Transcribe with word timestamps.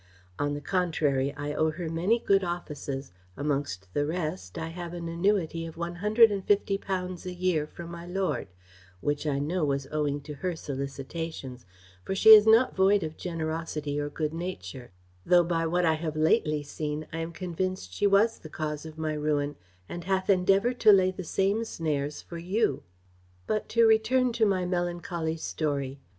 On 0.39 0.55
the 0.55 0.61
contrary, 0.61 1.31
I 1.37 1.53
owe 1.53 1.69
her 1.69 1.87
many 1.87 2.17
good 2.17 2.43
offices; 2.43 3.11
amongst 3.37 3.87
the 3.93 4.03
rest, 4.03 4.57
I 4.57 4.69
have 4.69 4.95
an 4.95 5.07
annuity 5.07 5.63
of 5.67 5.77
one 5.77 5.97
hundred 5.97 6.31
and 6.31 6.43
fifty 6.43 6.75
pounds 6.75 7.27
a 7.27 7.33
year 7.35 7.67
from 7.67 7.91
my 7.91 8.07
lord, 8.07 8.47
which 8.99 9.27
I 9.27 9.37
know 9.37 9.63
was 9.63 9.85
owing 9.91 10.19
to 10.21 10.33
her 10.41 10.55
solicitations, 10.55 11.67
for 12.03 12.15
she 12.15 12.29
is 12.29 12.47
not 12.47 12.75
void 12.75 13.03
of 13.03 13.15
generosity 13.15 13.99
or 13.99 14.09
good 14.09 14.33
nature; 14.33 14.89
though 15.23 15.43
by 15.43 15.67
what 15.67 15.85
I 15.85 15.93
have 15.93 16.15
lately 16.15 16.63
seen, 16.63 17.05
I 17.13 17.19
am 17.19 17.31
convinced 17.31 17.93
she 17.93 18.07
was 18.07 18.39
the 18.39 18.49
cause 18.49 18.87
of 18.87 18.97
my 18.97 19.13
ruin, 19.13 19.55
and 19.87 20.05
hath 20.05 20.31
endeavoured 20.31 20.79
to 20.79 20.91
lay 20.91 21.11
the 21.11 21.23
same 21.23 21.63
snares 21.63 22.23
for 22.23 22.39
you. 22.39 22.81
"But 23.45 23.69
to 23.69 23.85
return 23.85 24.33
to 24.33 24.47
my 24.47 24.65
melancholy 24.65 25.37
story. 25.37 25.99